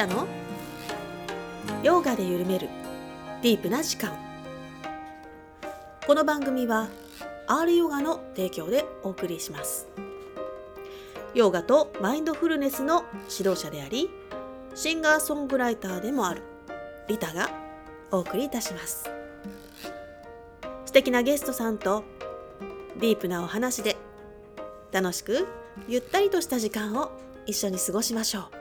[0.00, 0.26] タの？
[1.82, 2.70] ヨガで緩める。
[3.42, 4.16] ディープな時間。
[6.06, 6.88] この番組は
[7.46, 9.88] R ヨガの提供でお送りします。
[11.34, 14.08] ヨガとマインドフルネスの指導者であり
[14.74, 16.44] シンガーソングライターでもある
[17.06, 17.50] リタが
[18.10, 19.10] お送りいたします。
[20.86, 22.04] 素敵なゲストさんと
[22.98, 23.98] ディープなお話で
[24.92, 25.46] 楽しく
[25.88, 27.12] ゆったりとした時間を
[27.44, 28.59] 一緒に過ごしましょう。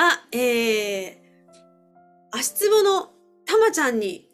[0.00, 1.14] は、えー、
[2.32, 3.10] 足つぼの
[3.44, 4.30] たまちゃんに、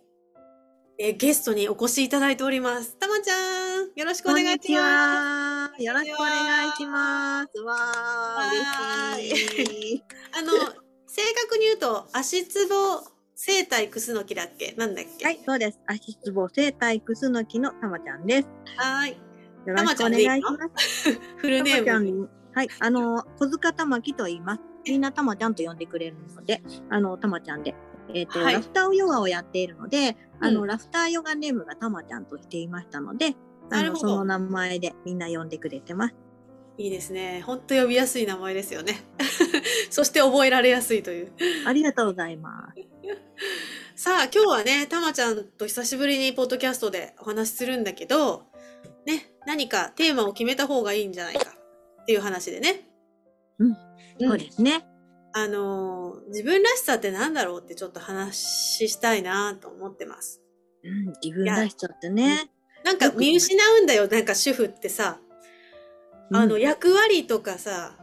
[0.97, 2.97] えー、ゲストにお越しいただいております。
[2.98, 5.83] たまちゃん、よろしくお願いします。
[5.83, 7.59] よろしくお願いします。
[7.62, 10.05] わー、嬉しい。
[10.39, 10.53] あの、
[11.09, 13.03] 正確に言うと、足つぼ
[13.34, 14.72] 生態クスノキだっけ？
[14.78, 15.25] なんだっけ？
[15.25, 15.81] はい、そうです。
[15.89, 18.48] 足つぼ生態クスノキのたまちゃんです。
[18.77, 19.19] はい。
[19.67, 21.12] よろしくお願いします。
[21.39, 22.31] フルネーム。
[22.55, 24.61] はい、あの、小塚玉木と言います。
[24.87, 27.75] みんなたまちゃんと呼んでくれるので、あの、たまちゃんで、
[28.15, 33.34] えっ、ー、と、はい、ラフターヨガをやっているので、あの、うん、ラフターヨガネームがたまちゃんとしていましたので、
[33.70, 36.15] あの、その名前でみんな呼んでくれてます。
[36.78, 37.43] いいですね。
[37.45, 39.01] 本当呼びやすい名前ですよね。
[39.91, 41.33] そして覚えられやすいという。
[41.67, 42.83] ありがとうございます。
[44.05, 48.45] さあ、今日はね、たまちゃんと久しぶりにポッドキャストでお話しするんだけど、
[49.06, 51.50] ね、何かテーマを決めた方がいいんじゃないか
[52.03, 52.91] っていう話でね。
[53.59, 53.86] うん。
[54.20, 54.86] そうですね。
[55.33, 60.41] あのー、自分らしさってなんだろうってちょっと話したいなと思ってます。
[60.83, 62.50] うん、自分らしさってね。
[62.84, 65.20] なんか見失うんだよ、なんか主婦ってさ。
[66.33, 67.97] あの、役割とかさ、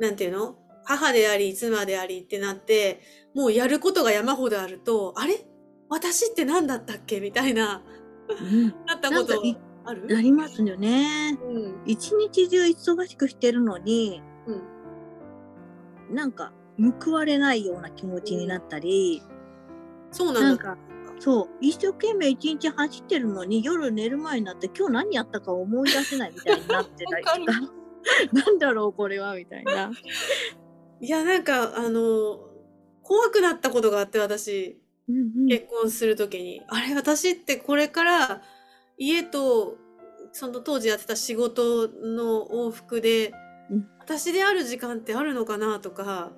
[0.00, 0.56] なんていうの？
[0.84, 3.00] 母であり、妻でありってなって、
[3.34, 5.46] もうやることが山ほどあると、あれ？
[5.88, 7.20] 私って何だったっけ？
[7.20, 7.82] みたいな、
[8.28, 9.40] うん、なったこと
[9.84, 10.16] ある？
[10.16, 11.38] ありますよね。
[11.44, 14.31] うん、一日中忙しくしてるのに、うん、
[16.12, 16.52] なんか
[17.04, 20.76] 報われないような気持ちになったり、うん、そうなんか
[21.18, 27.72] そう一生懸命一日走ってるのに夜寝る前になって今日何やったか思い出せないみたいになってたりとか。
[28.32, 29.90] なんだろうこれはみたいな。
[31.00, 32.40] いやなんかあの
[33.02, 36.62] 怖くなったことがあって私、うんうん、結婚する時に。
[36.68, 38.42] あれ私ってこれから
[38.96, 39.76] 家と
[40.32, 43.34] その当時やってた仕事の往復で、うん、
[44.04, 46.32] 私である時間ってあるのかなとか、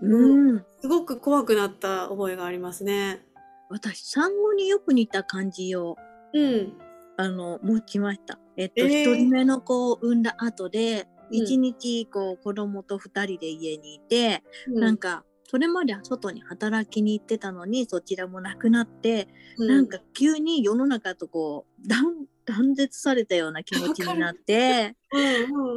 [0.00, 3.20] うん、すごく怖くなった覚えがありますね。
[3.68, 5.96] 私産後によく似た感じを、
[6.32, 6.72] うん、
[7.18, 8.38] あの持ちました。
[8.56, 19.28] えっと、一、えー、人目の子を産んだ後で一、日こう子供と二人で家にいて、うん、なんかそれまでは外に働きに行ってたのにそちらもなくなって、
[19.58, 24.96] うん、なんか急に世の中とこう断断絶されたような気持ちになって、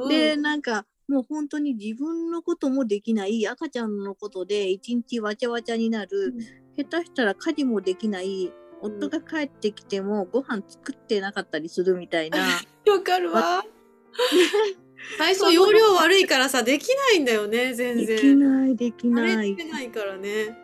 [0.09, 8.51] でなんかもう本当に自分のこともできない赤ちゃんのことで一日わちゃわちゃになる、うん、下手したら家事もできない。
[8.81, 12.39] 夫が帰ってきてもご飯作ってなかったりするみたいな。
[12.87, 13.63] わかるわ。
[15.17, 18.07] 最初容量悪いからさできないんだよね全然。
[18.07, 19.55] できないできない。
[19.55, 20.57] できないからね。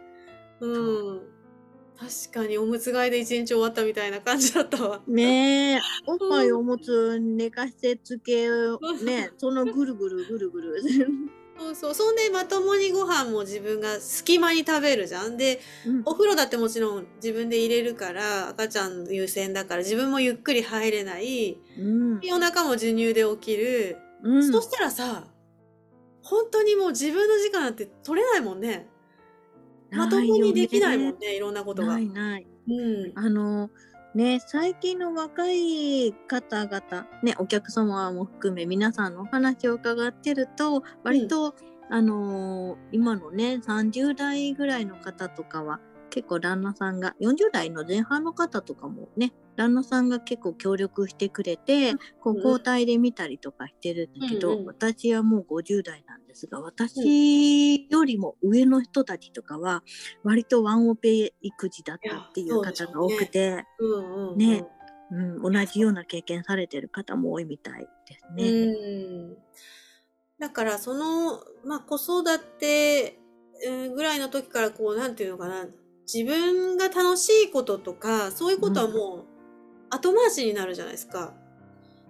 [0.60, 1.31] うん
[2.02, 5.02] 確かにおむつ替えで一日終わったみたいな感じだったわ。
[5.08, 5.80] ねえ。
[6.08, 8.48] おっぱいおむつ寝かせつけ
[9.06, 10.82] ねそのぐるぐるぐるぐる。
[11.60, 11.94] そうそう。
[11.94, 15.38] そんでまともにご飯も自分が隙間に食べるじゃん。
[15.38, 23.98] で、うん、お風呂だってもちろん自分で入れるから赤ちゃん優先だから自分もゆっくり入れない、うん、夜中も授乳で起きる。
[24.24, 25.28] うん、そしたらさ
[26.24, 28.88] 本当にもう自分の時間なんて取れないもんね。
[29.92, 31.94] まともにできないもんねいろんなことが。
[31.94, 32.48] ないない。
[32.68, 33.70] うん、あの
[34.14, 41.56] ね最近の若い方々ねお客様も含め皆さんのお話を伺ってると割と、
[41.90, 45.80] うん、あのー、今のね30代ぐらいの方とかは
[46.12, 59.84] 結構旦那さんが40代の前半の方とかもね旦那さんが結構協力してくれて、こう交代で見たりとかしてるんだけど、うんうん、私はもう50代なんですが私よりも上の人たちとかは
[60.24, 63.66] 割とワンオペ育児だったっていう方が多くて
[64.38, 64.66] ね、
[65.12, 68.50] うん、同じような経験されてる方も多いみたいですね。
[68.50, 69.38] うん。
[70.40, 73.20] だからその、まあ、子育て
[73.94, 75.68] ぐらいの時からこうなんていうのかな
[76.14, 79.26] 自分が楽しいこととかそういうことはもう
[79.90, 81.34] 後回しになるじゃないですか。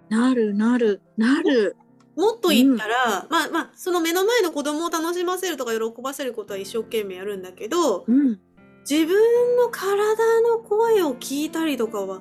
[0.08, 1.76] なるなるなる。
[2.16, 8.38] もっと言ったら、まあまあ、その目の前の子供を楽しませるとか喜ばせることは一生懸命やるんだけど、うん。
[8.88, 12.20] 自分の体の声を聞いたりとかは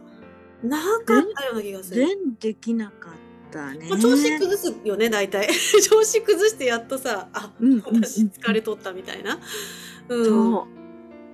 [0.63, 2.07] なかったような気がする。
[2.07, 3.87] 全できなかったね。
[3.89, 5.49] まあ、調子崩すよね、大体。
[5.83, 9.39] 調子崩してやっとさ、あ、うんうんうん私疲れとったみたいな、
[10.07, 10.67] うん、そ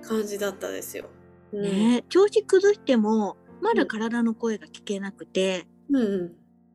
[0.08, 1.06] 感じだったですよ。
[1.52, 1.60] うう。
[1.60, 6.32] ん、ね調子崩しても、まだ体の声が聞けなくて、うんうん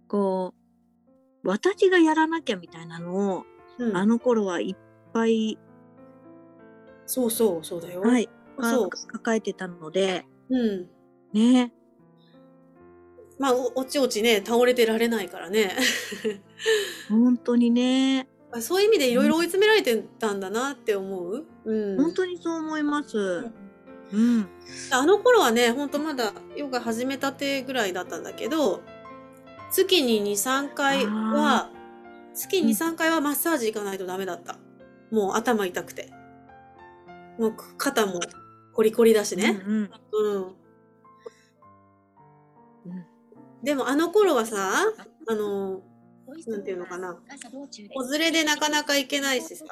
[0.07, 0.53] こ
[1.43, 3.43] う、私がやらなきゃみたいなのを、
[3.79, 5.57] うんあの頃はいっぱい、
[7.05, 8.01] そうそう、そうだよ。
[8.01, 8.29] はい、
[8.61, 10.89] そうか抱えてたので、うん。
[11.33, 11.73] ね。
[13.39, 15.75] まあ、おおちおちね、倒れてられないからね。
[17.09, 18.27] 本当にね。
[18.61, 21.45] そういう意味でいろいろ追い詰められてたんだなって思う。
[21.65, 21.97] うん。
[21.97, 23.41] 本当にそう思います。
[23.41, 23.53] ん
[24.13, 24.47] うん。
[24.91, 28.81] あの頃はね、ほんとまだヨガ始めたてぐらいだったんだけど、
[29.71, 31.71] 月に2、3回は、
[32.33, 34.57] 月に2、3回はマッサージ行かないとダメだった。
[35.11, 36.11] もう頭痛くて。
[37.39, 38.19] もう肩も
[38.73, 39.61] コリコリだしね。
[39.65, 40.43] うんうんうん。
[40.43, 40.53] うん
[43.63, 44.73] でもあの頃はさ、
[45.27, 45.81] あの、
[46.47, 47.17] なんていうのかな。
[47.93, 49.65] 子連れでなかなか行けないしさ。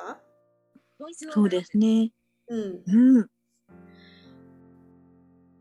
[1.31, 2.11] そうですね。
[2.47, 2.81] うん。
[2.85, 3.27] うん。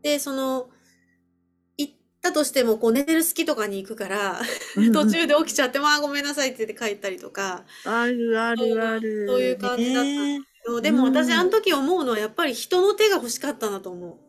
[0.01, 0.69] で、その、
[1.77, 4.41] 行ったとしても、こう寝てる隙とかに行くから、
[4.75, 7.63] うんうん途中で起きちゃって、まあごめんなさいって言って帰ったりとか。
[7.85, 9.27] あるあるある。
[9.27, 10.41] そういう感じだったね
[10.81, 14.19] でも私、うんあの時思うのはやっぱり人の手が欲しかったなと思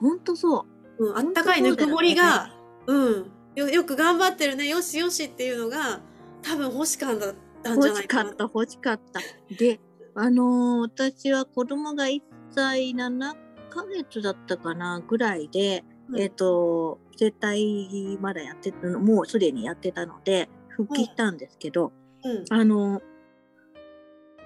[0.00, 0.66] ほんとそ
[0.98, 1.04] う。
[1.04, 1.10] う。
[1.10, 2.50] うん、あったかいぬくもりが、
[2.86, 6.00] うんよ、よく頑張ってるね、よしよしっていうのが、
[6.42, 7.18] 多分欲しかっ
[7.62, 8.30] たんじゃ欲ないかな。
[8.30, 9.20] しかった、欲しかった。
[9.54, 9.80] で、
[10.16, 12.20] あのー私は子供が1
[12.50, 13.34] 歳7
[13.70, 22.44] ヶ月だったかなぐらいで、うんえっ、と、整体まだやってたの、もうすでにやってたので、復帰したんですけど、うん。
[22.50, 23.00] あの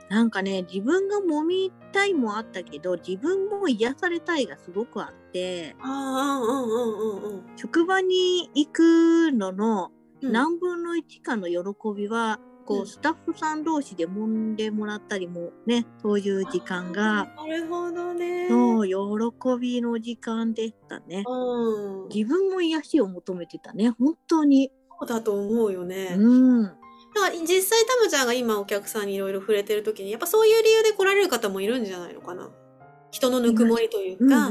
[0.08, 5.76] なんかね、自分が揉みたいもあったけど、自分も癒されたいがすごくあって、
[7.56, 9.90] 職場に行くのの
[10.22, 10.32] うん。
[10.32, 11.56] 何分の1かの喜
[11.94, 18.46] びは、こうスタッフさん同士で揉んでもらったりもね、そういう時間が、なるほどね。
[18.50, 21.24] そう、喜びの時間でしたね。
[21.26, 22.08] うん。
[22.14, 24.70] 自分も癒しを求めてたね、本当に。
[25.00, 26.14] そうだと思うよね。
[26.18, 26.62] うん。
[26.64, 26.76] だか
[27.30, 32.50] ら実際タムちゃんが今お客さんにいろいろ触れてる時に、やっぱそういう理由で来られる方もいるんじゃないのかな。
[33.10, 34.50] 人のぬくもりというか、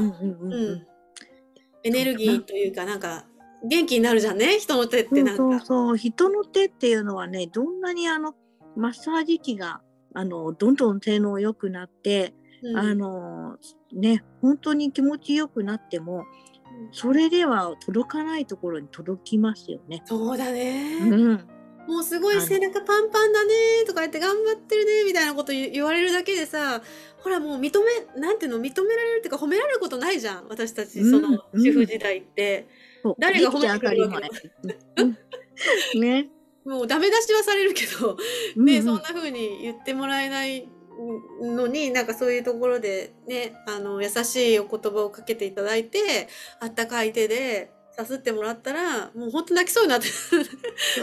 [1.84, 3.26] エネルギーというか、なんか、
[3.64, 5.36] 元気になるじゃんね、人の手ってなんか。
[5.36, 8.34] そうそう人の手っていうのはねどんなにあの
[8.76, 9.80] マッサージ機が
[10.14, 13.56] あのどんどん性能良くなって、うんあの
[13.92, 16.24] ね本当に気持ちよくなっても
[16.92, 20.02] それでは届かないところに届きますよね。
[20.04, 20.98] そうだね。
[21.00, 21.48] うん、
[21.88, 23.54] もうすごい背中パンパンだね
[23.86, 26.82] とか言って頑張ってるねみたいなこと言言われるだけでさ、
[27.22, 27.72] ほらもう認
[28.14, 30.46] め、なんていうの、認められるっていうか褒められることないじゃん。
[30.48, 32.68] 私たち、うんそのうん主婦時代って。
[32.68, 32.87] そう
[33.18, 34.20] 誰が褒めてくれるわ
[35.94, 35.98] け？
[35.98, 36.28] ね。
[36.64, 38.18] もうダメ出しはされるけど、ね、
[38.56, 38.82] うんうん。
[38.84, 40.68] そんな風に言ってもらえない
[41.40, 46.28] のに、なんかそういうところでね、あの、優しいお言葉をかけていただいて、
[46.60, 50.08] あったかい手でさすってもらったら、もう本当泣きそうになって、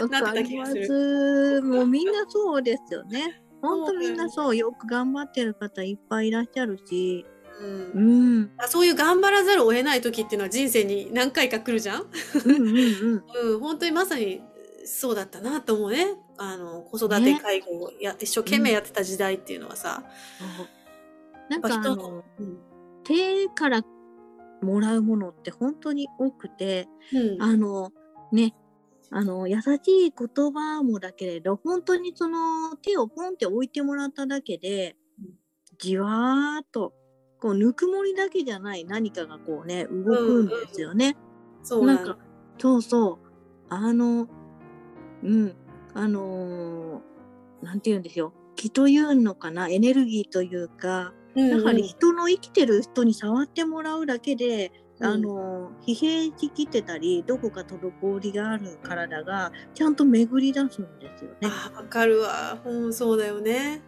[0.08, 0.86] なってた気がする。
[0.86, 1.62] す。
[1.62, 3.42] もうみんなそうですよね。
[3.60, 4.56] 本当みんなそう。
[4.56, 7.26] よく頑張ってる方いっぱいいらっしゃるし、
[7.60, 12.06] うんうん、あそういう頑張らざるを得ない時っていうのは人生に何回か来るじゃん？
[12.44, 13.24] うんうんうん。
[13.52, 14.42] うん、本当にまさに
[14.84, 16.16] そうだったなと思うね。
[16.38, 20.04] あの、子育てね介護をや、一生懸命やってた時代っていうのはさ。
[21.48, 22.58] なんか人のうん。
[23.04, 23.82] 手から
[24.62, 27.42] もらうものって本当に多くてうん。
[27.42, 27.92] あの
[28.32, 28.54] ね
[29.10, 35.38] あの優しい言葉もだけれど本当にその手をポンって置いてもらっただけでうん
[35.78, 36.92] じわーっと
[37.40, 41.16] こうぬくもりだけじゃない何かがこうね動くんですよね。
[41.62, 42.18] そうなんなんか
[42.58, 43.26] そうそう
[43.68, 44.28] あの
[45.22, 45.56] うん
[45.94, 61.36] あのーなんて言うんでしょう気というのかなエネルギーというかうんやはり人の生きてる人に触ってもらうだけで、うんあの疲弊しきってたりどこか滞りがある体がちゃんと巡り出すんですよね。
[61.42, 62.58] あ、わかるわ。
[62.64, 63.82] うん、そうだよね。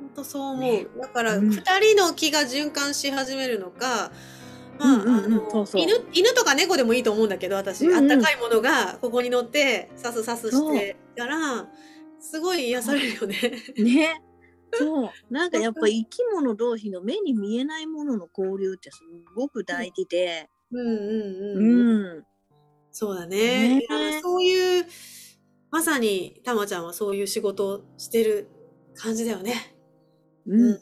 [0.00, 0.60] 本当そう思う。
[0.60, 4.12] ねだから、うん二人の気が循環し始めるのか、
[5.74, 11.68] 犬、犬とか猫でもいいと思うんだけど、私、うんうんあったかいものがここに乗って、さすさすしてたら、
[12.20, 13.36] すごい癒されるよね。
[13.76, 14.22] ね
[14.72, 18.98] そうなんかやっぱ生き物同士の目に見えないものの交流ってす
[19.34, 22.18] ごく大事で、うんうんううん。
[22.18, 22.24] ん
[22.90, 23.78] そうだね。
[23.78, 24.86] ねそういう、
[25.70, 28.48] まさにたまちゃんはそういう仕事をしてる
[28.94, 29.75] 感じだよね。
[30.46, 30.80] うん、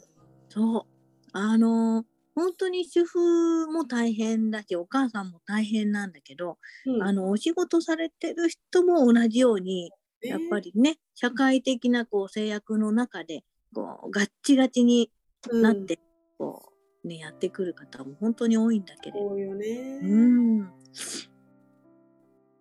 [0.49, 0.85] そう。
[1.33, 2.05] あのー
[2.35, 9.91] 本当に主婦も大変だし、お母さんも大変なんだけど、うんあの、お仕事されてる人も同じように、
[10.21, 15.09] やっぱりね、社会的なこう制約の中で、こう、ガッチガチに
[15.49, 15.97] うんなって、
[16.37, 16.73] こ
[17.05, 19.37] う、ね、やってくる方も本当に多いんだけれど。
[19.37, 19.99] よね。
[20.03, 20.15] う
[20.61, 20.71] ん。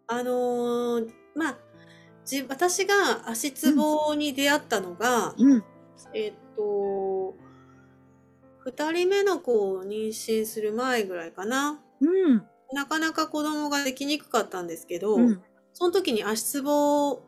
[0.06, 1.58] あのーまあ
[2.24, 5.64] じ私が足つぼに出会ったのが、うん。
[6.12, 7.34] えっと
[8.66, 12.42] 2人目の子を妊娠する前ぐらいかなうん。
[12.72, 15.42] なかなか子供ができにくかったんですけど、うん。
[15.72, 17.20] その時に足つぼ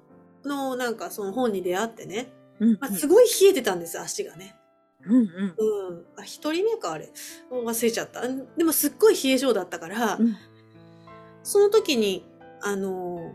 [0.45, 2.78] のなんかその本に出会ってね、うん。
[2.80, 4.56] まあ、すごい冷えてたんです足がね。
[5.04, 5.14] うん。
[5.14, 5.25] うん。
[5.25, 7.11] うん、あ1人目かあれ
[7.50, 8.23] 忘れちゃった
[8.56, 10.37] でもすっごい冷え性だったから、うん。
[11.42, 12.25] その時に
[12.62, 13.35] あの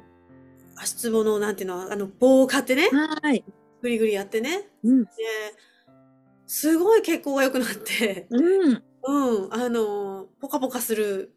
[0.76, 2.90] 足つぼのなんていうのあの棒を買ってね
[3.22, 3.44] はい。
[3.82, 4.70] グリグリやってね。
[4.84, 5.04] うん。
[5.04, 5.10] で
[6.48, 8.84] すごい血行が良くなって、うん。
[9.04, 11.34] うん、あのポカポカする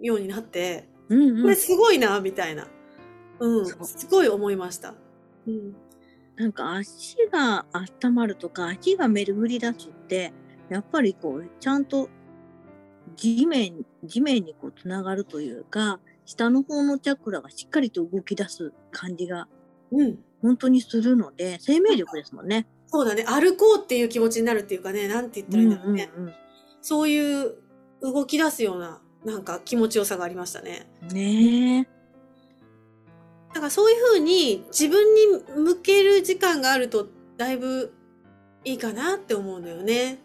[0.00, 0.88] ようになって。
[1.08, 1.42] うん。
[1.42, 2.68] これすごいなみたいな、
[3.40, 4.94] うん、すごい思いました。
[5.46, 5.74] うん。
[6.36, 10.32] なんか足が温まるとか足が巡り出すって
[10.70, 12.08] やっぱりこうちゃんと
[13.14, 19.48] 地面地面にこうつながるというか下の方のチャクラがしっかりと動き出す感じが
[19.92, 22.66] うん本当にするので生命力ですもんね。
[22.86, 26.34] そうだね歩こうっていう気持ちになるっていうかねなんて言ったらいいんだろうね、うんうん
[26.82, 27.56] そういう
[28.00, 30.90] 動き出すようななんか気持ちよさがありましたね。
[31.02, 32.00] うんねえ
[33.52, 37.06] だからそういうふうに自分に向ける時間があると
[37.36, 37.92] だいぶ
[38.64, 40.20] いいかなって思うんだよね。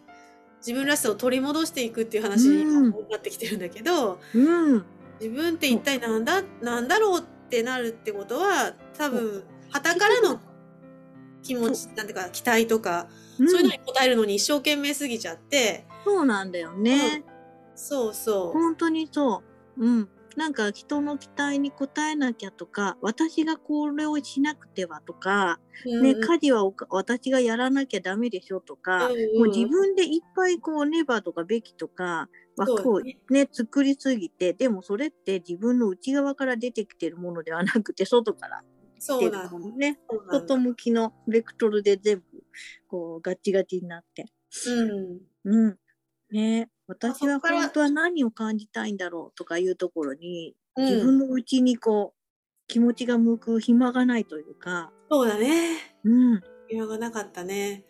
[0.58, 4.38] 自分らしさを取り戻していくっていう話にうんなってきてるんだけど、う
[4.76, 4.84] ん
[5.20, 10.40] 自分って一体なんだ、なんだろうってなるってことは多分旗からの
[11.42, 17.22] 気持ちなんていうか期待とか、うんそういうのに応えるのに一生懸命すぎちゃって、そうなんだよね。
[17.74, 18.52] そうそう。
[18.52, 19.42] 本当にそ
[19.76, 19.84] う。
[19.84, 20.08] うん。
[20.36, 38.62] なんか人の期待に応えなきゃとか、私がこれをしなくてはとか、ね、うん家事はおか私がやらなきゃダメでしょとか、うんうんもう自分でいっぱいこうネバとかべきとか枠をねね作りすぎてでもそれって自分の内側から出てきてるものではなくて外から
[38.98, 39.58] そうなの。
[39.76, 39.98] ね
[40.30, 42.24] 外向きのベクトルで全部
[42.88, 44.26] こうガチガチになって。
[44.66, 45.20] うん。
[45.44, 45.78] うん。
[46.30, 46.70] ね。
[46.86, 50.84] 私は本当は何を感じたいんだろうとかいうところにうん。
[50.84, 52.16] 自分の内にこう
[52.68, 54.92] 気持ちが向く暇がないというか。
[55.10, 55.78] そうだね。
[56.04, 56.42] うん。
[56.68, 57.84] 暇がなかったね。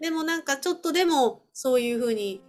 [0.00, 2.42] でもなんかちょっとでもそういうふうに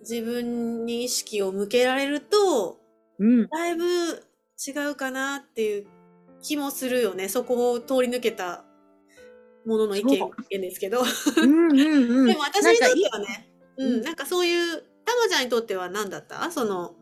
[0.00, 2.78] 自分に意識を向けられると、
[3.18, 3.48] うん。
[3.48, 5.86] だいぶ違うかなっていう
[6.42, 7.28] 気もするよね。
[7.28, 8.64] そこを通り抜けた
[9.64, 11.02] ものの意見ですけど。
[11.02, 12.26] うんうんうん。
[12.26, 16.50] でも私にとってはね、いうん、なんかそういう、たまちゃんにとっては何だった？
[16.50, 16.94] その、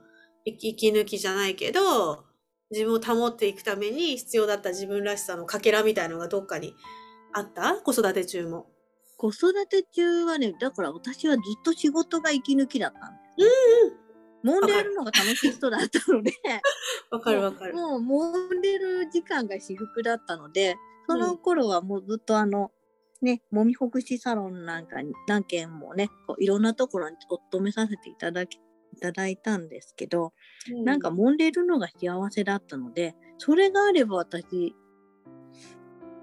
[0.44, 2.24] 息息抜きじゃないけど、
[2.70, 6.74] 自分を保っていくために必要だった自分らしさのかけらみたいのがどっかに
[7.32, 7.76] あった？
[7.76, 8.66] 子育て中も。
[9.16, 13.92] 子育て中はねだから私はずっと仕事が息抜きだったんです、
[14.44, 16.32] 揉んでるのが楽しい人だったので
[17.10, 17.74] わかるわかる。
[17.74, 22.70] もう揉んでる時間が至福だったのでその頃はもうずっとあの、
[23.22, 28.56] ねもみほぐしサロンなんかに何軒もねこういろんなところにお勤めさせていただき
[28.92, 30.32] いただいたんですけど、
[30.72, 34.76] うなんか揉んでるのが幸せだったのでそれがあれば私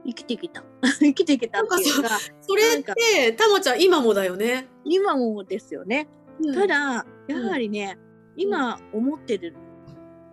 [0.06, 0.64] 生きてきた
[1.00, 2.10] 生きてきたっていうか
[2.40, 4.68] それって、たまちゃん今もだよね。
[4.84, 6.08] 今もですよね。
[6.40, 7.98] うんただやはりね、
[8.38, 9.54] 今思ってる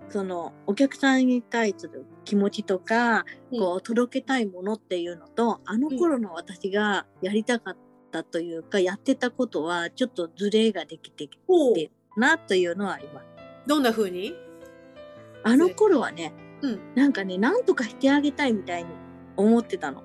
[0.08, 7.76] そのお客さんに対する気持ちとか、うんこう届けたいものっていうのとあの頃の私がやりたかっ
[8.10, 13.26] たというか、やってたことはちょっとズレができてきほうでなというのはあります。
[13.66, 14.34] どんな風に？
[15.44, 18.90] あの頃はね、うんなんかねなんとかしてあげたいみたいに
[19.36, 20.02] 思ってたの。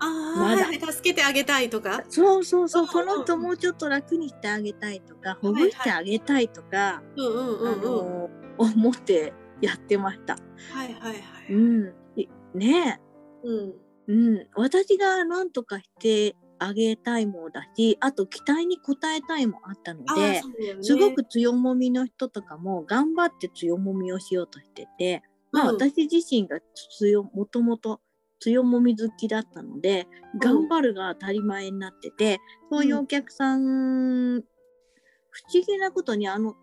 [0.00, 2.04] ああ、まだはいはい助けてあげたいとか？
[2.08, 7.82] そうそうそう、うんこの人もうちょっと楽にしてあげたいとか、ほぐしてあげたいとか、うんうんうんあうん。
[7.82, 10.36] の思ってやってました。
[10.72, 11.14] はいはいは
[11.48, 11.52] い。
[11.52, 13.00] うん、いね
[13.44, 13.74] うん。
[14.08, 20.42] え、うん、私が何とかしてあげたいもだし、あと期待に応えたいもあったのあでね
[20.80, 26.58] すごく強もみの人とかも頑張って強もみをしようとしてて、まあうん私自身が
[26.98, 28.00] 強、もともと
[28.40, 30.06] 強もみ好きだったので、
[30.40, 32.38] 頑張るが当たり前になってて、
[32.70, 34.42] そういうお客さん、
[35.30, 36.54] 不思議なことにあの、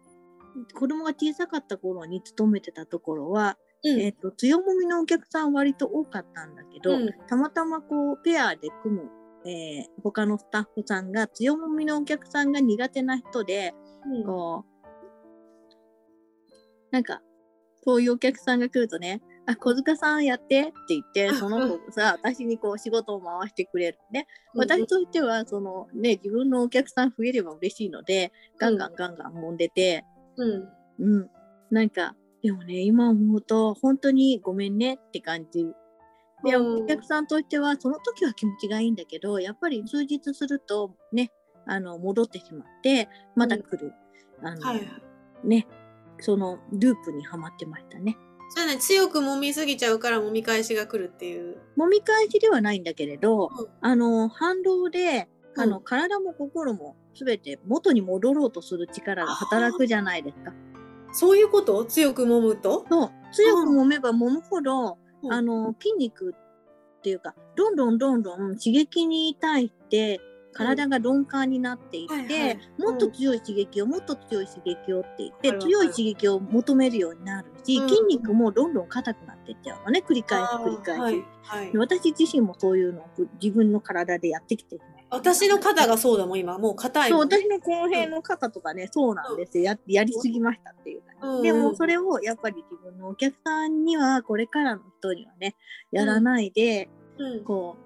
[0.73, 4.01] 子供が小さかった頃に勤めてたところは、うん。
[4.01, 7.09] えっと強もみのお客さん割と多かったんだけど、うん。
[7.27, 9.09] たまたまこうペアで組む、
[9.45, 13.73] えー他のスタッフさんが強もみのお客さんが苦手な人で、
[14.05, 14.23] うん。
[14.23, 14.75] こう
[16.91, 17.21] なんか
[17.83, 24.27] そういうお客さんが来るとね「あ小塚さんやって」って言ってその子がさ私にこう仕事を回してくれるね。
[24.55, 30.03] 私としてはそのね自分のお客さん増えれば嬉しいのでガンガンガンガン揉んでて、
[30.37, 30.69] うん。
[30.97, 31.29] うん、
[31.69, 35.67] なんかでもね今思うと本当にごめんねって感じ。
[36.43, 36.83] でうん。
[36.83, 41.31] お客さんとしてはその時は気持ちがいいんだけどやっぱり数日するとね
[41.67, 43.93] あの戻ってしまってまた来る、
[44.41, 45.47] あのはいはい。
[45.47, 45.67] ね
[46.19, 48.17] そのループにはまってましたね。
[48.49, 48.77] それね。
[48.77, 51.57] 強く揉みすぎちゃうから揉み返しが来るっていう。
[51.77, 53.67] 揉み返しではないんだけれど、うん。
[53.81, 60.53] あの反動であの、うん体も心も全て元に戻ろうとする力が働くじゃないですか。
[61.11, 61.85] そういうこと？
[61.85, 63.11] 強く揉むと、そう。
[63.33, 65.33] 強く揉めば揉むほど、うん。
[65.33, 70.19] あの筋肉っていうかどんどんどんどん刺激に対して
[70.55, 77.89] 体が鈍感になっていって、もっと強い刺激をもっと強い刺激をって言って、強い刺激を求めるようになるし、うん。
[77.89, 81.23] 筋肉もどんどん硬くなっていっちゃうのね繰り返し繰り返し。
[81.75, 83.05] 私自身もそういうのを
[83.41, 84.95] 自分の体でやってきてるの。
[85.09, 86.57] 私の肩がそうだもん今。
[86.57, 89.65] もう硬いそう私のこの辺の肩とかね、そうなんですよ。
[89.65, 91.01] ややりすぎましたっていう
[91.41, 95.55] でもそれをやっぱり自分のお客さんにはこれからの人にはね
[95.91, 97.43] やらないで、うん。
[97.43, 97.84] こう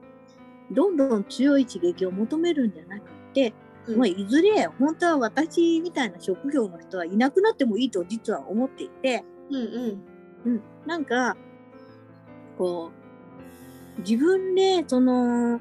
[0.71, 3.53] どんどん強い刺激を求めるんじゃなくて、
[3.88, 3.97] うん。
[3.97, 10.03] まあ、いずれ本当は私みたいな職業の人はいなくなってもいいと実は思っていて、うんうん。
[10.45, 11.35] うん、なんか
[12.57, 12.91] こ
[13.97, 15.59] う自分でその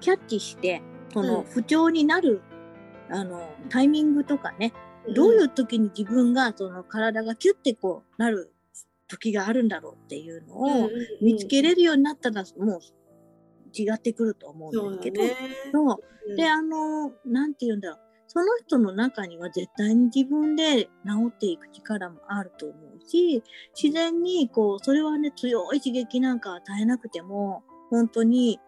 [0.00, 0.82] キャッチして
[1.12, 1.44] そのうん。
[1.44, 2.42] 不調になる、
[3.10, 4.72] あのタイミングとかね、
[5.14, 8.52] どういう時に自分がその体がキュッてこうなる
[9.08, 10.90] 時があるんだろうっていうのを
[11.20, 12.80] 見つけるれるようになったらもう
[13.76, 15.22] 違ってくると思そううんですけど、
[15.72, 16.32] そうう。
[16.34, 16.36] ん。
[16.36, 17.98] であのなんて言うんだろう。
[18.28, 20.90] その人の中には絶対に自分で治
[21.28, 23.42] っていく力もあると思うし
[23.78, 28.58] 自然にこうそれはね強い刺激なんか与えなくても本当に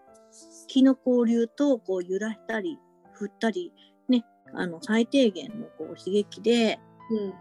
[0.66, 2.78] 気の交流とこう揺らしたり
[3.14, 3.72] 振ったり
[4.06, 6.78] ねあの最低限のこう刺激で
[7.10, 7.32] うん。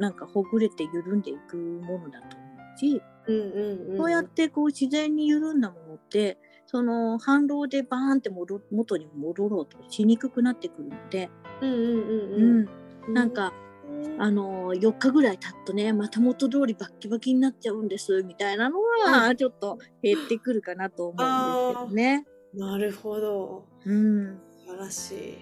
[0.00, 3.96] なんかほぐれて緩んでいくものだと思うし、うんうんうん。
[3.98, 6.38] そうやってこう自然に緩んだものって
[6.70, 11.28] その反動でバーンって戻元に戻ろうとしにくくなってくるので、
[11.60, 12.68] うんうんうんうん。
[13.08, 13.12] うん。
[13.12, 13.52] なんか
[13.88, 14.22] うん。
[14.22, 22.26] あの4日ぐらい経つとねまた元通りバッキバキになっちゃうんですみたいなのはちょっと減ってくるかなと思うんですけどね。
[22.54, 23.66] なるほど。
[23.84, 25.38] うん、素晴らしい。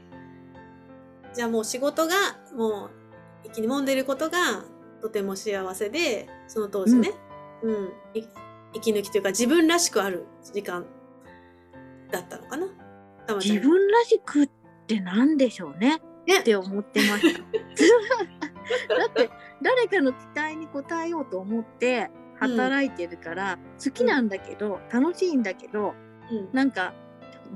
[1.35, 2.15] じゃあもう仕事が
[2.57, 2.91] もう
[3.45, 4.65] 生きに揉んでることが
[5.03, 7.13] とても幸せでその当時ね、
[7.63, 7.93] うん。
[8.15, 8.25] い
[8.73, 10.87] 息抜きというか自分らしくある時間
[12.11, 12.67] だったのかな？
[13.37, 14.51] 自分らしくっ
[14.87, 16.01] て何でしょうね？
[16.27, 16.41] ね。
[16.41, 17.41] って思ってました。
[18.99, 19.31] だって
[19.63, 25.95] 誰かの期待に応えようと思って働いてるから、好きなんだけど、楽しいんだけど
[26.31, 26.49] うん。
[26.53, 26.95] なんか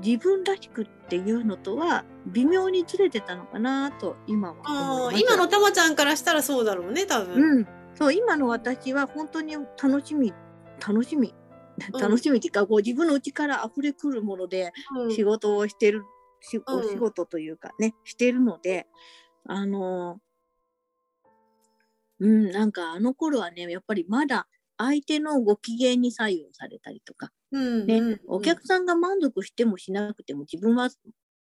[0.03, 10.33] 自分らしくっていうのとは微妙にずれてたのかなと今は今のたまちゃんからしたらそうだろうね多分、うん、そう今の私は本当に楽しみ
[10.85, 11.29] 楽しみ。
[11.29, 11.42] うん
[11.99, 15.11] 楽しみっていうか、こう自分の内から溢れくるものでうん。
[15.11, 16.03] 仕事をしてる、
[16.41, 16.63] しうん。
[16.79, 18.87] お仕事というかねしてるので
[19.45, 20.19] あの
[22.19, 28.21] うんなんかあの頃はねやっぱりまだ相手のご機嫌に左右されたりとか、ねうんうん。
[28.27, 30.89] お客さんが満足してもしなくても自分は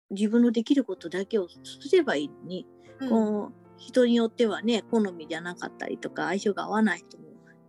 [0.09, 2.65] 自分のできることだけをすればいいのに、
[2.99, 3.09] うん。
[3.09, 7.23] こう人によってはね好みじゃなかったりとか相性が合わない人も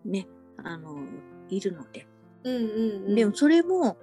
[0.05, 0.27] ね
[0.62, 0.98] あの
[1.48, 2.07] いるので、
[2.45, 2.63] うんうん
[3.09, 3.97] うんでもそれも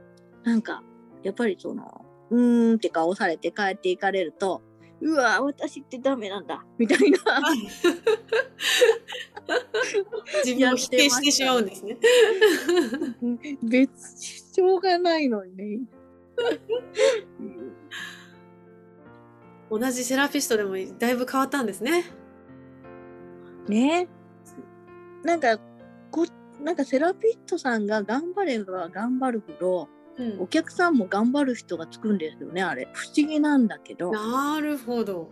[0.43, 0.83] なんか
[1.23, 4.61] やっぱりそのうーんって顔されて帰っていかれると
[5.01, 7.17] うわ私ってダメなんだみたいな
[10.43, 11.97] 自分を否定してしまうんですね。
[13.63, 13.97] 別に
[14.53, 15.79] しょうがないのにね。
[19.71, 22.03] 同じセラピストでもだいぶ変わったんですね。
[23.67, 24.07] ね
[25.23, 25.63] なんかこ
[26.63, 30.41] なんかセラピストさんが頑張れば頑張るほどうん。
[30.41, 32.87] お客さんも頑張る人がつくんですよねあれ。
[32.93, 34.11] 不思議なんだけど。
[34.11, 35.29] なるほど。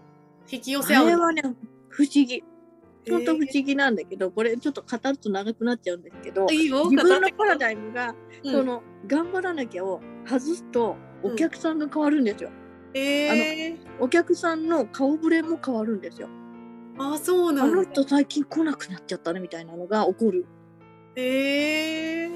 [0.50, 1.06] 引き寄せ合う。
[1.06, 1.42] あれはね
[1.90, 2.36] 不思議。
[2.36, 3.12] へー。
[3.12, 8.14] 本当不思議なんだけどこれちょっと語ると長くなっちゃうんですけどいいよ、自分のパライダイムが、
[8.44, 12.50] ムその頑張らなきゃを外すとお客さんが変わるんですよ、
[12.94, 16.28] えー、お客さんの顔ぶれも変わるんですよ。
[17.00, 17.78] あそうなあんだ。
[17.78, 20.46] の人最近来なくなっちゃったねみたいなのが起こる。
[21.18, 22.30] へえ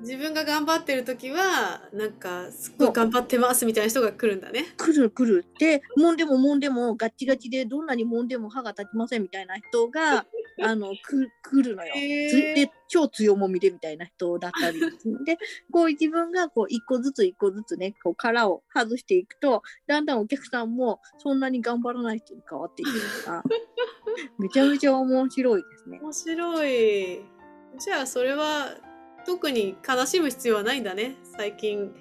[0.00, 4.64] 自分が頑張ってる時はなんかすっごい頑張ってますみたいな人が来るんだね。
[4.76, 5.44] 来る来る。
[5.44, 10.24] って揉んでも揉んでもガッチガチでどんなに揉んでも歯が立ちませんみたいな人が
[10.60, 11.94] あのく来るのよ。
[11.94, 14.80] で超強もみでみたいな人だったり
[15.24, 15.38] で
[15.70, 23.44] こう自分がこう一個ずつ一個ずつねこう殻を外していくとだんだんお客さんもそんなに頑張らない人に変わっていくから
[24.38, 25.98] めちゃめちゃ面白いですね。
[26.02, 27.20] 面白い。
[27.78, 28.76] じゃあそれは
[29.24, 31.16] 特に悲しむ必要はないんだね。
[31.22, 31.94] 最近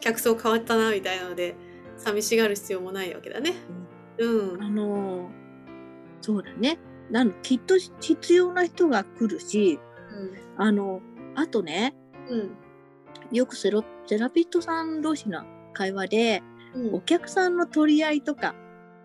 [0.00, 1.54] 客層変わったなみたいなので
[1.96, 3.54] 寂しがる必要もないわけだね。
[4.18, 4.62] うん。
[4.62, 5.42] あのー
[6.22, 6.78] そうだね
[7.10, 9.78] なんきっと必要な人が来るし
[10.56, 11.00] あの
[11.34, 11.94] あとね
[12.28, 12.38] うん。
[12.38, 12.56] うん。
[13.30, 16.42] よくセロセラピストさん同士の会話で
[16.74, 18.54] うんお客さんの取り合いとか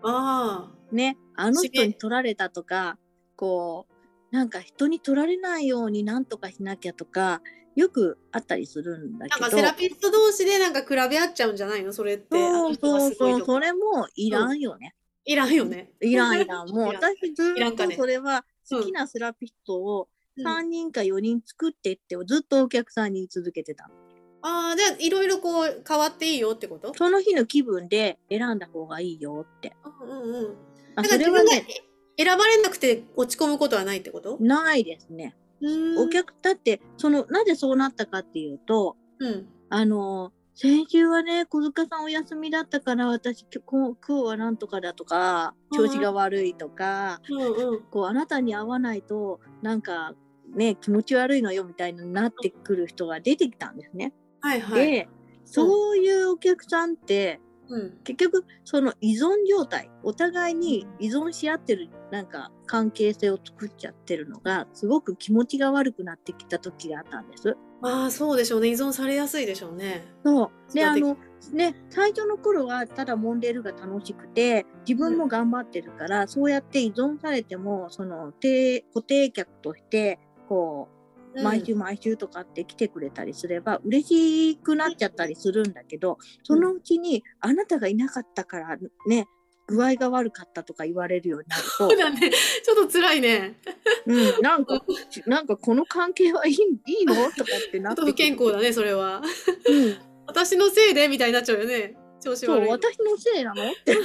[0.02, 2.98] あねあの人に取られたとか
[3.36, 7.40] こうなんか人に取られないようになんとかしなきゃとか
[7.76, 9.40] よくあったりするんだあ。
[9.40, 11.92] なんけどかセラピスト同士でなんか比べ合っちゃうんじゃないの？
[11.92, 12.36] それって。
[12.36, 15.92] あそうそうそうそれもいらんよね、いらんよね。
[16.00, 16.68] いらんいらん。
[16.72, 20.46] もう私ずっとそれはうん好きなセラピストをうん。
[20.46, 23.88] 3人か4人作ってってずっとお客さんに言い続けてた。
[23.88, 23.94] の
[24.40, 26.94] ああ、じゃあいろいろこう変わっていいよってこと？
[26.94, 29.74] その日の気分で選んだ方がいいよって。
[30.00, 30.56] うんうんうん。
[30.96, 31.84] あだから自分がそれはね
[32.16, 34.36] 選ばれなくて落ち込むことはないってこと？
[34.40, 35.36] ないですね。
[35.60, 35.98] うん。
[35.98, 39.48] お客だってそのなぜそうなったかっていうとうん。
[39.70, 47.82] あの先週はね小塚さんお休みだったから私今日はなんとかだとか調子が悪いとか、うんうん。
[47.92, 50.14] こうあなたに会わないとなんか
[50.56, 54.12] ね気持ち悪いのよみたいになってくる人が出てきたんですね。
[54.40, 54.84] はいはい。
[54.84, 55.08] で
[55.44, 57.98] そういうお客さんってうん。
[58.02, 67.56] 結局その依存状態お互いに依存し合ってるなんか関係性を作っちゃってるのがすごく気持ちが悪くなってきた時があったんです。
[67.80, 68.68] まあそうでしょうね。
[68.68, 70.04] 依存されやすいでしょうね。
[70.24, 71.16] そうであの
[71.52, 80.88] ね最初の頃はただ揉んでるが楽しくて自分も頑張ってるから、そうやって依存されてもその定固定客としてこ
[81.36, 84.06] う毎週毎週とかって来てくれたりすれば嬉
[84.52, 89.26] しくなっちゃったりするんだけど、そのうちにあなたがいなかったからね
[89.68, 92.30] 具合が悪かったとか言われるようになるとそう、だね。
[92.64, 93.60] ちょっと辛いね。
[94.06, 94.80] うん、なんか
[95.26, 97.14] なんかこの関係はいいいいの？
[97.14, 99.22] とかってなってと不健康だね、それは。
[99.68, 101.96] うん私のせいでみたいになっちゃうよね。
[102.20, 102.70] 調子そう悪い。
[102.70, 103.62] 私のせいなの？
[103.70, 104.00] って、ね、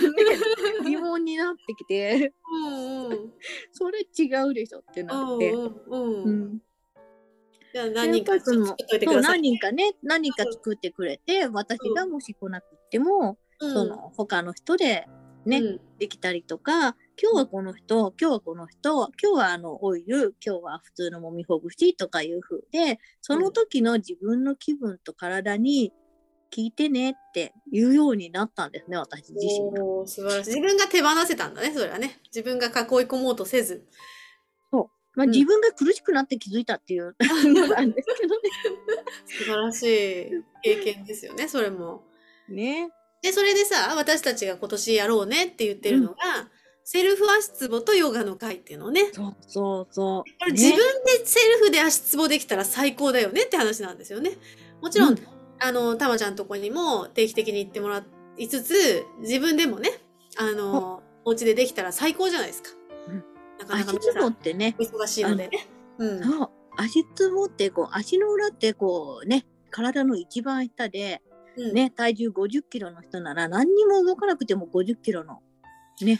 [0.85, 3.31] 疑問になってきてうんうん。
[3.71, 5.51] それ違うでしょってなって。
[5.51, 6.23] うんうんう。
[6.23, 6.59] うんん
[7.73, 9.21] じゃあ何人か作そう。
[9.21, 15.07] 何人かね何人か作ってくれて私がもし来なくっても、うんその他の人で
[15.45, 25.93] ね、うんできたりとか今日はこの人今日はこの人今日はあのオイル今日は普通のもみほぐしとかいう風でその時の自分の気分と体に
[26.53, 30.05] 聞いてねっていうようになったんですね私自身が。
[30.05, 30.49] 素晴らしい。
[30.49, 32.19] 自分が手放せたんだね、それはね。
[32.25, 32.73] 自分が囲い
[33.07, 33.87] 込もうとせず。
[35.15, 38.35] まあ、うん自分が苦しくなって気づいたっていうの なんですけど
[39.25, 42.03] 素晴らしい経験ですよね、それも。
[42.49, 42.89] ね。
[43.23, 43.29] ね。
[43.29, 46.15] で、それでさ、私たちが今年やろうねって言ってるのが、
[46.83, 49.09] セルフ足つぼとヨガの会っていうのね。
[49.13, 50.23] そうそうそう。
[50.39, 54.31] これね自分でセルフで足つぼできたら最高だよねって話なんですよね。
[54.81, 55.27] もちろん、うん
[55.59, 58.03] あの、たまちゃんのとこにも定期的に行ってもら
[58.37, 59.91] いつつ、自分でもね、
[60.37, 62.71] あの、お家でできたら最高じゃないですか。
[63.07, 63.23] うん
[63.59, 65.67] なかなか足つぼ皆さんってね、お忙しいのでね。
[65.99, 66.23] うん。
[66.23, 71.21] そう足つぼってこう足の裏ってこうね体の一番下で
[71.57, 75.41] うん、ね体重50キロの人なら何にも動かなくても50キロの
[76.01, 76.19] ね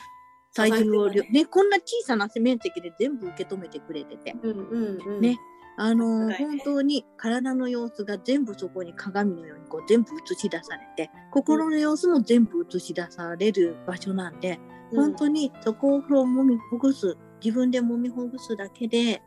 [0.53, 1.45] 体重を支えてるね。
[1.45, 4.35] こんな小さな面積で全部受け止めてくれてて。
[4.43, 5.21] うんうんうん。
[5.21, 5.39] ね
[5.75, 14.59] あのーはい本当に体の様子が全部そこに鏡のようにこう全部映し出されて心の様子も全部映し出される場所なんで、
[14.95, 19.23] 本当にそこをもみほぐす自分でもみほぐすだけで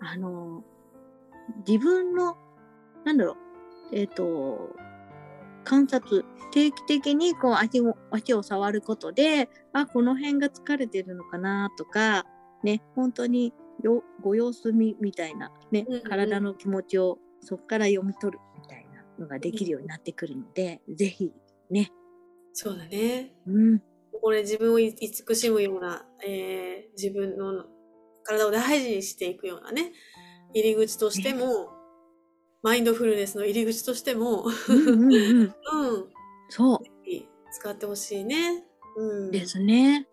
[0.00, 0.64] あの
[1.66, 2.38] 自分の
[3.04, 3.36] なんだろう
[3.92, 4.70] えっ、と
[5.64, 12.26] 観察定期的にこう足を足を触ることであこの辺が疲れてるのかなとか
[12.62, 16.02] ね本当によご様子見みたいなね、うんうん。
[16.02, 21.32] 体の気持ちをそこから読み取るみたいなのができるようになってくるので、ぜひ
[21.70, 21.90] ね、
[22.52, 23.32] そうだね。
[23.46, 23.82] うん、
[24.20, 27.64] これ自分を慈しむような、えー自分の
[28.24, 29.92] 体を大事にしていくようなね、
[30.54, 31.70] 入り口としても、
[32.62, 35.54] マインドフルネスの入り口としても、うんうんうん うん、
[36.48, 36.78] そう
[37.52, 38.64] 使ってほしいね。
[38.96, 39.30] うん。
[39.30, 40.08] ですね。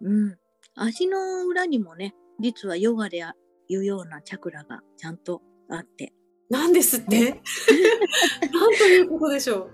[0.00, 0.38] うん。
[0.74, 3.22] 足の裏にもね、実はヨガで
[3.68, 6.12] 言うようなチャクラがちゃんとあって。
[6.50, 7.40] なんですって？
[8.52, 9.70] なんということでしょう。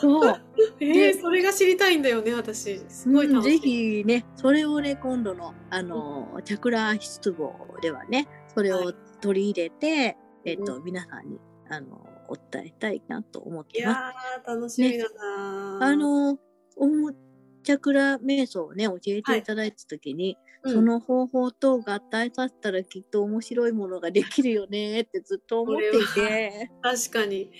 [0.00, 0.40] そう。
[0.80, 2.78] えー、それが知りたいんだよね、私。
[2.88, 3.60] すごいうん楽しい。
[3.60, 14.48] ぜひね、それをね、今度の、あの、チャクラ失望ではね、それをはい取り入れて、えっ、と、う皆さんに、あの、お伝えしたいなと思っいてます。
[14.48, 16.38] やー、楽しみだなー、あの、
[16.76, 17.14] オム
[17.62, 26.70] チャクラ瞑想をね、教えていただいたときに、うん、その方法と合体させたらきっと面白いものができるよねってずっと思っていて。
[26.82, 27.50] 確かに。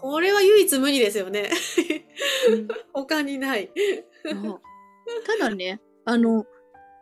[0.00, 1.50] これは唯一無二ですよね。
[2.48, 3.70] うん 他にない。
[5.26, 6.44] ただね、あの、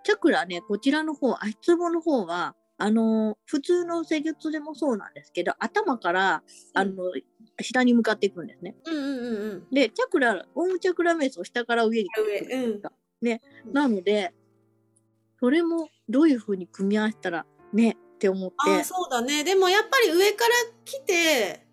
[0.05, 7.13] チャクラね、こちらの方、足つぼの方は、あの、普通の施術でもそうなんですけど、頭から、あの、
[7.61, 8.75] 下に向かっていくんですね。
[8.87, 9.67] うんうんうんうん。
[9.71, 12.09] で、チャクラ、オウムチャクラ瞑想、下から上に
[12.49, 12.83] 上うん
[13.21, 14.33] ね、なので、
[15.39, 19.45] それもどういう風に組み合わせたらねって思って、そうだね。
[19.45, 20.51] でもやっぱり上から
[20.87, 21.67] 来て、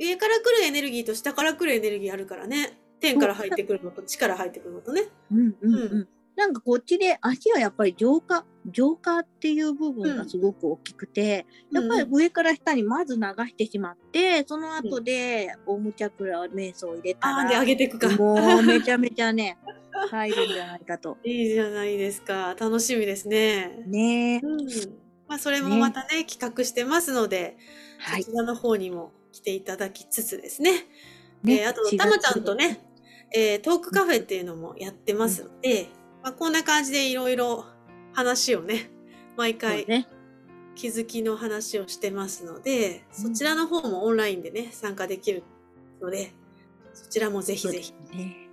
[0.00, 2.78] 上から来るエネルギーと下から来るエネルギーあるからね。
[3.00, 5.02] 天から入ってくるのと地から入ってくるのとね。
[5.32, 5.80] うんうんうん。
[5.80, 18.08] うんなんかこっちで足はやっぱり浄化、浄化っていう部分がすごく大きくて、やっぱり上から下にまず流してしまって、その後でオウムチャクラ瞑想を入れたああ、で、ら、上げていくか。
[18.16, 19.58] もうめちゃめちゃね、
[20.10, 21.18] 入るんじゃないかと。
[21.24, 22.56] いいじゃないですか。
[22.58, 23.84] 楽しみですね。
[23.86, 24.40] ねえ。
[24.42, 24.66] うん。
[25.28, 27.56] まあ、それもまたね、企画してますので、
[27.98, 28.32] はいそ。
[28.32, 30.86] ちらの方にも来ていただきつつですね。
[31.42, 32.80] ねで、あと、4たまちゃんとね、
[33.32, 35.88] えートークカフェっていうのもやってますので、
[36.24, 37.66] まあ、こんな感じでいろいろ
[38.14, 38.90] 話をね、
[39.36, 40.08] 毎回ね。
[40.74, 45.42] 気づきの話をしてますので、うんそちらの方もオンラインでね、参加できる
[46.00, 46.32] ので、
[46.94, 47.92] そちらもぜひぜひ。
[48.16, 48.48] ね。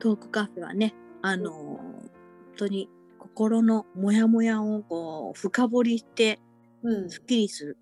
[0.00, 0.92] トークカフェはね、
[1.22, 2.10] あのー本
[2.56, 6.40] 当に心のモヤモヤをこう深掘りして
[6.82, 7.08] うん。
[7.08, 7.78] すっきりする。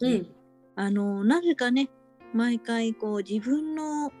[0.00, 0.26] ねうん。
[0.76, 1.90] あのーなぜかね、
[2.32, 4.12] 毎回こう自分の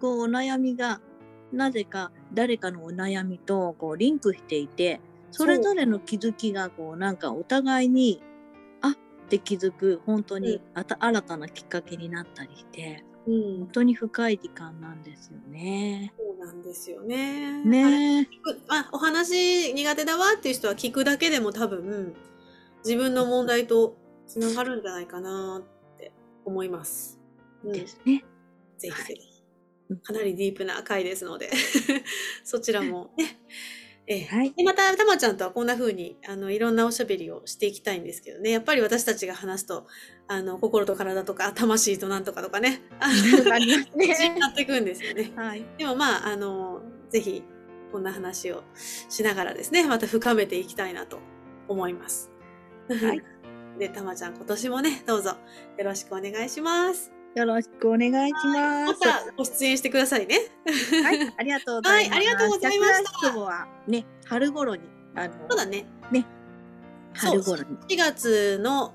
[0.00, 1.02] こうお悩みが
[1.52, 8.22] なぜか誰かのお悩みとこうリンクしていて、それぞれの気づきがこうなんかお互いに
[8.80, 8.94] あっ
[9.28, 13.68] て気づく本当にあた新たなきっかけになったりして、うん本。
[13.72, 16.12] 当に深い時間なんですよね。
[16.16, 17.64] そうなんですよね。
[17.64, 18.28] ね
[18.68, 22.14] あ、お話苦手だわっていう人は聞くだけでも多分、
[22.84, 26.12] 自分の問題とつながるんじゃないかなって
[26.44, 27.18] 思います。
[27.64, 28.24] うん、ぜですね。
[28.78, 29.35] ひぜひうん。
[30.02, 31.50] かなりディープな回ですので、
[32.44, 33.38] そちらも ね。
[34.08, 34.52] ええはい。
[34.52, 38.50] でまた、たまちゃんとはこんな風に、あの、いろんなおしゃべりをしていきたいんですけどね。
[38.50, 39.86] やっぱり私たちが話すと、
[40.28, 43.84] あの、心と体とか、魂となんとかとかね、あの、にね。
[44.38, 45.32] なっていくんですよね。
[45.34, 45.66] はい。
[45.76, 47.42] でもまあ、あの、ぜひ、
[47.90, 48.62] こんな話を
[49.08, 51.18] しながらですね、また深めていきたいなと
[51.66, 52.30] 思います。
[52.88, 53.22] はい。
[53.78, 55.30] で、たまちゃん、今年もね、どうぞ
[55.78, 57.15] よろしくお願いします。
[57.36, 58.86] よろしくお願いしま。
[58.86, 60.36] ますたご出演してくださいね。
[61.04, 62.14] はい、 ありがとうございます。
[62.14, 64.82] はいありがとうございましたはね、春頃に、
[65.14, 65.86] あの、そうだね。
[67.12, 67.76] 春頃に。
[67.88, 68.94] 4月の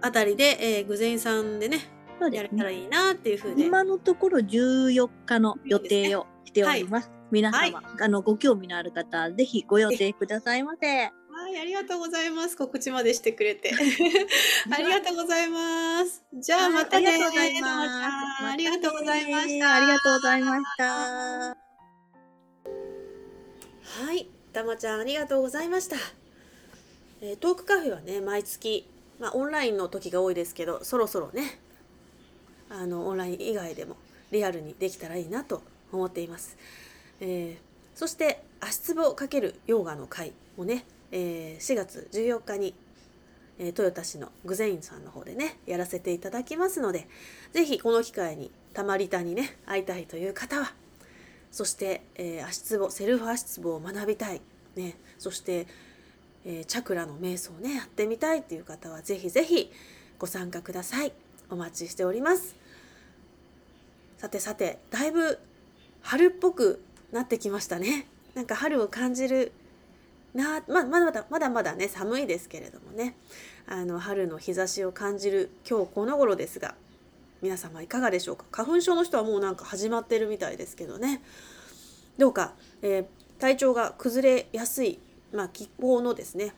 [0.00, 1.78] あたりで、えー、具前さんでね、
[2.20, 2.48] そうですね。
[2.48, 3.66] やれたらいいなっていうふうで。
[3.66, 7.10] 今のところ14日の予定をしております。
[7.30, 11.10] 皆様、あの、ご興味のある方、ぜひご予定くださいませ。
[11.44, 12.56] はい、ありがとうございます。
[12.56, 13.70] 告知までしてくれて。
[13.76, 16.22] ありがとうございます。
[16.32, 17.10] じゃあまたね。
[17.10, 19.74] はいありがとうございますたまちゃんありがとうございました。
[19.74, 20.84] ありがとうございました。
[24.06, 25.96] はい、たまちゃんありがとうございました。
[27.20, 28.88] えートークカフェはね、毎月、
[29.20, 31.60] まあオンラインの時が多いですけど、そろそろね、
[32.70, 33.96] あの、オンライン以外でも
[34.30, 36.56] リアルにできたらいいなと思っています。
[37.20, 42.74] えーそして、足つぼかけるヨガの会もね、えー4月14日に、
[43.58, 47.08] えー豊田市のグゼインさんの方でね、やらせていただきますので、
[47.52, 50.72] ぜひこの機会にたまりたにね、会いたいという方は、
[51.50, 54.40] そして、えー足つぼセルフ足つぼを学びたい、
[54.76, 55.66] ね、そして、
[56.44, 59.70] えーチャクラの瞑想をねやってみたいっていう方はぜひぜひ
[60.18, 61.12] ご参加ください。
[61.50, 62.56] お待ちしております。
[64.18, 65.38] さてさてだいぶ
[66.00, 68.06] 春っぽくなってきましたね。
[68.34, 69.52] なんか春を感じる
[70.34, 73.16] なままだまだまだまだね寒いですけれどもね。
[73.66, 76.74] あの春の日差しを感じる今日この頃ですが
[77.40, 78.44] 皆様いかがでしょうか？
[78.50, 81.22] 花粉症の人はもうなんか始まってるみたいですけどね。
[82.18, 83.04] どうか、えー
[83.40, 85.00] 体調が崩れやすい、
[85.32, 86.54] まあ、気候のですね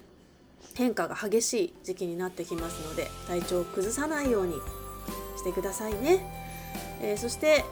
[0.74, 4.52] 変化が激しい時期になってきますので体調を崩さないように
[5.38, 6.20] してくださいね、
[7.00, 7.64] えーそして、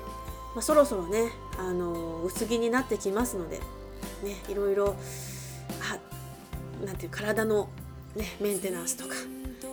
[0.54, 4.96] まあ、そろそろね、あのー薄着になってきますのでねいろいろ
[6.84, 7.68] なんていう体の、
[8.16, 9.14] ね、メンテナンスとか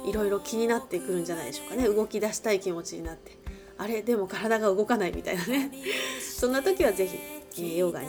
[0.06, 3.38] いろいろ気になってくるんじゃないでしょうかね動き出したい気持ちになって
[3.78, 5.72] あれでも体が動かないみたいなね
[6.22, 8.08] そんな時は是非、えー、ヨガに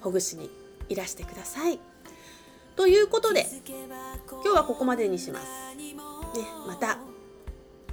[0.00, 0.50] ほぐしに
[0.88, 1.78] いらしてください。
[2.74, 3.46] ということで
[4.26, 5.46] 今日はここまでにします。
[5.76, 5.84] ね、
[6.66, 6.98] また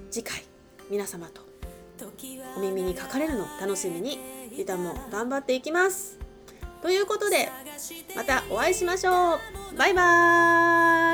[0.09, 0.43] 次回
[0.89, 1.41] 皆様と
[2.55, 4.19] お耳にかかれるのを楽しみに
[4.55, 6.16] リタも頑張っていきます。
[6.81, 7.49] ということで
[8.15, 9.39] またお会いしましょう。
[9.77, 10.01] バイバ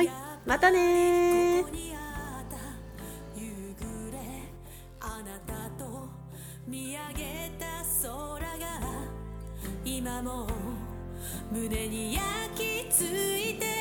[0.01, 0.09] ーイ。
[0.45, 1.63] またね
[9.85, 10.47] 今も
[11.51, 12.23] 胸に焼
[12.55, 13.72] き付いて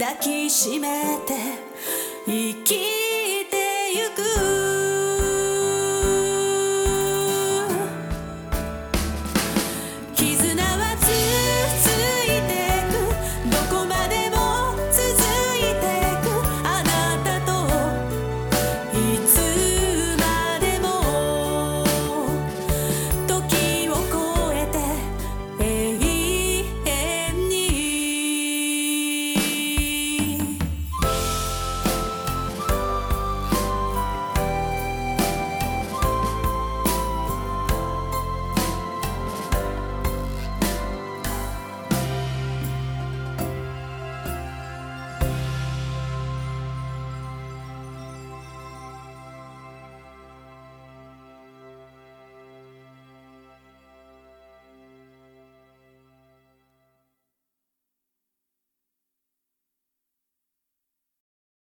[0.00, 1.34] 抱きしめて
[2.24, 4.59] 生きてゆく